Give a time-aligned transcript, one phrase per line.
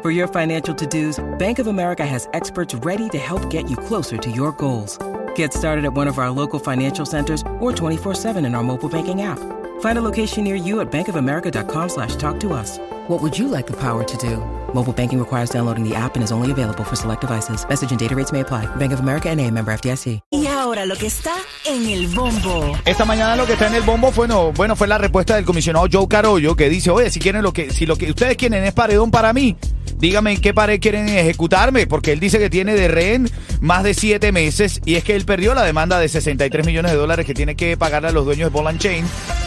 [0.00, 4.16] For your financial to-dos, Bank of America has experts ready to help get you closer
[4.16, 4.96] to your goals.
[5.34, 9.22] Get started at one of our local financial centers or 24-7 in our mobile banking
[9.22, 9.40] app.
[9.80, 12.78] Find a location near you at bankofamerica.com slash talk to us.
[13.08, 14.36] What would you like the power to do?
[14.72, 17.66] Mobile banking requires downloading the app and is only available for select devices.
[17.68, 18.66] Message and data rates may apply.
[18.76, 20.20] Bank of America and a member FDIC.
[20.30, 21.34] Y ahora lo que está
[21.66, 22.78] en el bombo.
[22.84, 25.44] Esta mañana lo que está en el bombo fue, no, bueno, fue la respuesta del
[25.44, 28.62] comisionado Joe Carollo que dice, oye, si quieren lo que, si lo que ustedes quieren
[28.62, 29.56] es paredón para mí,
[29.98, 33.30] dígame en qué pared quieren ejecutarme, porque él dice que tiene de rehén
[33.60, 36.98] más de siete meses y es que él perdió la demanda de 63 millones de
[36.98, 39.04] dólares que tiene que pagarle a los dueños de Ball Chain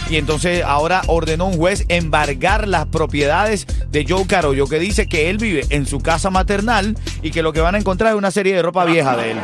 [0.09, 5.29] y entonces ahora ordenó un juez embargar las propiedades de Joe Carollo que dice que
[5.29, 8.31] él vive en su casa maternal y que lo que van a encontrar es una
[8.31, 9.37] serie de ropa vieja de él.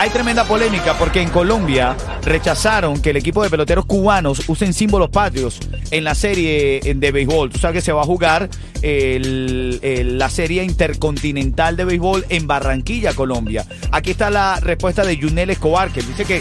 [0.00, 5.10] Hay tremenda polémica porque en Colombia rechazaron que el equipo de peloteros cubanos usen símbolos
[5.10, 7.50] patrios en la serie de béisbol.
[7.50, 8.48] Tú sabes que se va a jugar
[8.82, 13.66] la serie intercontinental de béisbol en Barranquilla, Colombia.
[13.92, 16.40] Aquí está la respuesta de Yunel Escobar, que dice que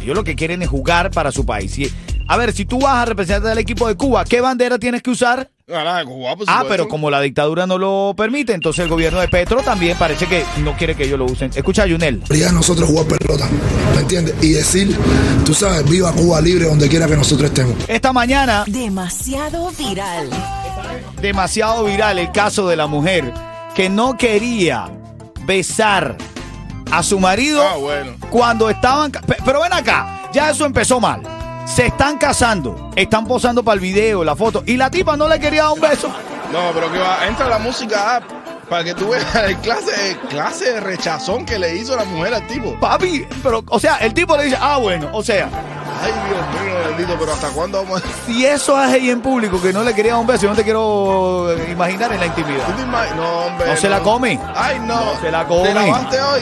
[0.00, 1.76] ellos lo que quieren es jugar para su país.
[1.76, 1.90] Y,
[2.28, 5.10] a ver, si tú vas a representar al equipo de Cuba, ¿qué bandera tienes que
[5.10, 5.50] usar?
[5.66, 10.26] Ah, pero como la dictadura no lo permite, entonces el gobierno de Petro también parece
[10.26, 11.50] que no quiere que ellos lo usen.
[11.54, 12.18] Escucha a Yunel.
[12.18, 13.48] prioridad de nosotros jugar pelota,
[13.94, 14.34] ¿me entiendes?
[14.42, 14.94] Y decir,
[15.46, 17.76] tú sabes, viva Cuba libre donde quiera que nosotros estemos.
[17.88, 20.28] Esta mañana Demasiado viral.
[21.22, 23.32] demasiado viral el caso de la mujer
[23.74, 24.90] que no quería
[25.46, 26.18] besar
[26.92, 28.12] a su marido Ah, bueno.
[28.28, 29.10] cuando estaban...
[29.46, 31.22] Pero ven acá, ya eso empezó mal.
[31.66, 35.40] Se están casando, están posando para el video, la foto, y la tipa no le
[35.40, 36.08] quería dar un beso.
[36.52, 38.24] No, pero que va, entra la música app
[38.68, 42.46] para que tú veas el clase, clase de rechazón que le hizo la mujer al
[42.46, 42.78] tipo.
[42.78, 45.48] Papi, pero, o sea, el tipo le dice, ah, bueno, o sea,
[46.02, 48.06] Ay, Dios mío, bendito, pero ¿hasta cuándo vamos a.?
[48.26, 50.56] si eso es ahí en público que no le quería dar un beso, yo no
[50.56, 52.66] te quiero eh, imaginar en la intimidad.
[52.66, 53.66] ¿Tú te imag- No, hombre.
[53.68, 54.38] No se la come.
[54.54, 55.02] Ay, no.
[55.14, 55.68] No se la come.
[55.68, 56.40] ¿Te lavaste hoy?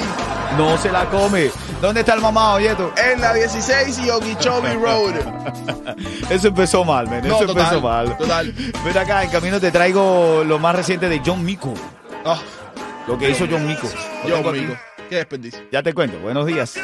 [0.59, 1.51] No se la come.
[1.83, 2.93] ¿Dónde está el mamá, Oyeto?
[2.97, 5.15] En la 16 y Okeechobee Road.
[6.31, 7.27] Eso empezó mal, men.
[7.27, 8.17] No, Eso total, empezó mal.
[8.17, 8.55] total.
[8.85, 11.75] Ven acá, en camino te traigo lo más reciente de John Mico.
[12.25, 12.39] Ah,
[13.09, 13.89] Lo que hizo John Mico.
[14.23, 14.61] Aquí.
[14.61, 14.79] mío.
[15.09, 15.61] Qué desperdicio.
[15.73, 16.21] Ya te cuento.
[16.21, 16.77] Buenos días.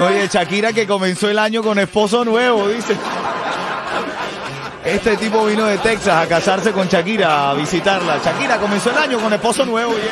[0.00, 2.96] Oye, Shakira que comenzó el año con esposo nuevo, dice.
[4.84, 8.18] Este tipo vino de Texas a casarse con Shakira, a visitarla.
[8.18, 9.92] Shakira comenzó el año con esposo nuevo.
[9.92, 10.10] oye.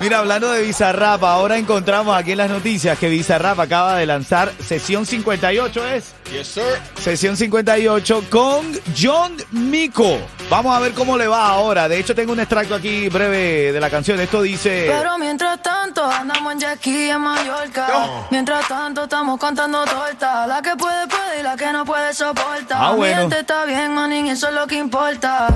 [0.00, 4.52] Mira, hablando de Bizarrap, ahora encontramos aquí en las noticias que Bizarrap acaba de lanzar
[4.62, 6.14] sesión 58, ¿es?
[6.30, 6.64] Yes, sir.
[7.00, 8.66] Sesión 58 con
[9.00, 10.18] John Mico.
[10.50, 11.88] Vamos a ver cómo le va ahora.
[11.88, 14.20] De hecho, tengo un extracto aquí breve de la canción.
[14.20, 14.86] Esto dice...
[14.88, 17.86] Pero mientras tanto andamos en jet ski en Mallorca.
[17.88, 18.26] No.
[18.30, 20.46] Mientras tanto estamos contando torta.
[20.46, 22.76] La que puede puede y la que no puede soporta.
[22.78, 23.14] Ah, bueno.
[23.14, 25.48] Mi gente está bien, manín, eso es lo que importa.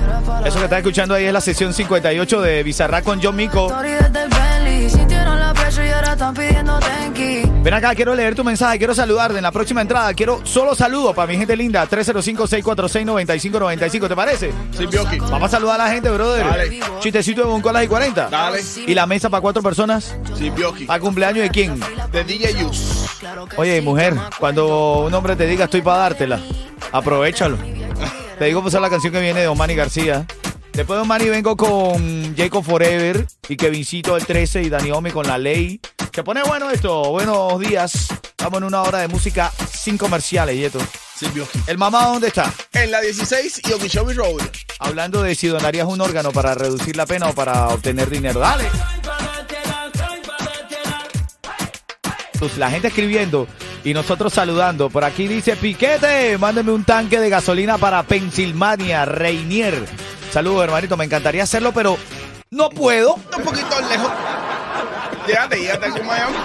[0.45, 3.69] Eso que estás escuchando ahí es la sesión 58 de Bizarrap con John Mico.
[5.77, 7.43] Y ahora están pidiendo tenki.
[7.61, 10.11] Ven acá, quiero leer tu mensaje, quiero saludarte en la próxima entrada.
[10.15, 11.87] Quiero solo saludos para mi gente linda.
[11.87, 14.07] 305-646-9595.
[14.07, 14.51] ¿Te parece?
[14.75, 15.19] Sí, Bioki.
[15.19, 16.43] Vamos a saludar a la gente, brother.
[16.43, 16.79] Dale.
[17.01, 18.29] Chistecito de Boncolas y 40.
[18.29, 18.63] Dale.
[18.87, 20.17] ¿Y la mesa para cuatro personas?
[20.35, 20.85] Sí, Bioki.
[20.85, 21.79] ¿Para cumpleaños de quién?
[22.11, 23.07] De DJ Use.
[23.57, 26.39] Oye, mujer, cuando un hombre te diga estoy para dártela,
[26.91, 27.59] aprovechalo.
[28.39, 30.25] Te digo pasar la canción que viene de Omani García.
[30.73, 35.27] Después de Omani vengo con Jacob Forever y Kevincito el 13 y Dani Omi con
[35.27, 35.79] La Ley.
[36.13, 37.11] Se pone bueno esto.
[37.11, 38.07] Buenos días.
[38.11, 40.79] Estamos en una hora de música sin comerciales, Yeto.
[41.33, 41.59] Bioki.
[41.67, 42.53] ¿El mamá dónde está?
[42.71, 44.41] En la 16 y Okeechobee Road.
[44.79, 48.39] Hablando de si donarías un órgano para reducir la pena o para obtener dinero.
[48.39, 48.63] Dale.
[52.39, 53.47] Pues la gente escribiendo
[53.83, 54.89] y nosotros saludando.
[54.89, 59.85] Por aquí dice Piquete, mándeme un tanque de gasolina para Pensilvania, Reinier.
[60.31, 60.97] Saludos, hermanito.
[60.97, 61.97] Me encantaría hacerlo, pero
[62.51, 63.15] no puedo.
[63.15, 64.11] Un poquito lejos.
[65.27, 66.35] Llévate, llévate aquí en Miami.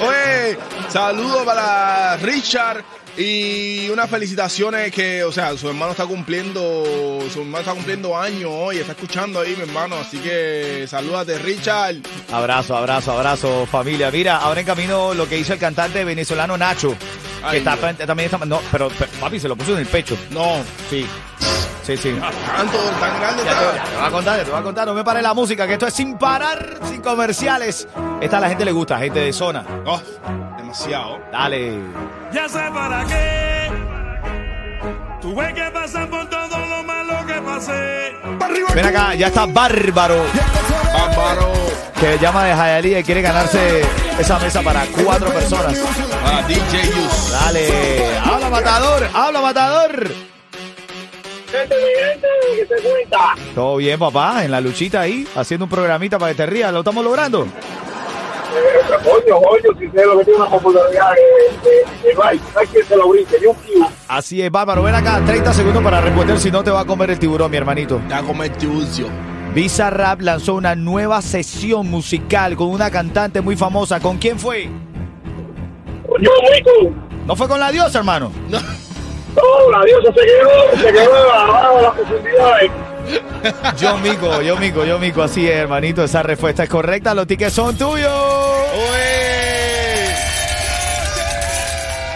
[0.00, 0.58] Oye, que
[0.90, 2.84] saludo para Richard
[3.16, 6.84] y unas felicitaciones que, o sea, su hermano está cumpliendo,
[7.32, 11.96] su hermano está cumpliendo años hoy, está escuchando ahí, mi hermano, así que salúdate, Richard.
[12.32, 14.10] Abrazo, abrazo, abrazo, familia.
[14.10, 16.96] Mira, ahora en camino lo que hizo el cantante venezolano Nacho.
[17.50, 18.44] Que está, también está.
[18.46, 20.16] No, pero, pero, papi, se lo puso en el pecho.
[20.30, 21.06] No, Sí.
[21.84, 22.18] Sí, sí.
[22.56, 23.84] tanto, tan grande Ya te, está.
[23.84, 24.86] te voy a contar, te voy a contar.
[24.86, 27.86] No me pare la música, que esto es sin parar, sin comerciales.
[28.20, 29.64] Esta a la gente le gusta, gente de zona.
[29.84, 30.00] Oh,
[30.56, 31.18] demasiado.
[31.30, 31.78] Dale.
[32.32, 33.70] Ya sé para qué.
[35.20, 38.12] Tuve que pasar por todo lo malo que pasé.
[38.74, 40.22] Ven acá, ya está Bárbaro,
[40.92, 41.52] Bárbaro.
[42.00, 43.82] que llama de Hialeah y quiere ganarse
[44.18, 45.74] esa mesa para cuatro personas.
[46.24, 47.30] Para DJ Yus.
[47.30, 48.18] Dale.
[48.18, 50.12] Habla, matador, habla, matador.
[53.54, 56.72] Todo bien, papá, en la luchita ahí, haciendo un programita para que te rías.
[56.72, 57.46] ¿Lo estamos logrando?
[59.02, 62.66] Coño, coño, si sé lo que tiene una popularidad de, de, de Bryce, no hay
[62.68, 63.86] quien se lo brinque, ni un kiwi.
[64.08, 64.82] Así es, Bárbaro.
[64.84, 67.56] Ven acá, 30 segundos para responder, si no te va a comer el tiburón, mi
[67.56, 68.00] hermanito.
[68.08, 69.08] Ya come tiburcio.
[69.54, 74.00] Visa Rap lanzó una nueva sesión musical con una cantante muy famosa.
[74.00, 74.68] ¿Con quién fue?
[76.18, 76.94] Mico,
[77.26, 78.30] No fue con la diosa, hermano.
[78.48, 78.58] No.
[79.36, 82.70] No, la diosa se quedó, se quedó abajo de las profundidades.
[83.78, 85.22] Yo mico, yo mico, yo mico.
[85.22, 86.02] Así es, hermanito.
[86.04, 87.14] Esa respuesta es correcta.
[87.14, 88.10] Los tickets son tuyos.
[88.10, 90.14] ¡Oye!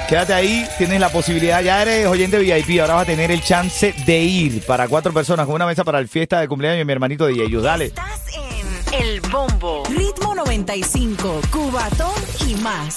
[0.09, 1.61] Quédate ahí, tienes la posibilidad.
[1.63, 2.81] Ya eres oyente VIP.
[2.81, 5.99] Ahora vas a tener el chance de ir para cuatro personas con una mesa para
[5.99, 7.63] el fiesta de cumpleaños de mi hermanito de ellos.
[7.63, 7.87] Dale.
[7.87, 9.83] Estás en El Bombo.
[9.91, 12.15] Ritmo 95, Cubatón
[12.47, 12.87] y más.